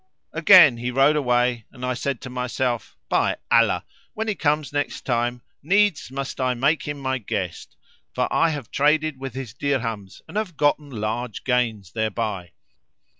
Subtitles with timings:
[0.33, 3.85] Again he rode away and I said to myself, "By Allah,
[4.15, 7.77] when he comes next time needs must I make him my guest;
[8.15, 12.53] for I have traded with his dirhams and have gotten large gains thereby."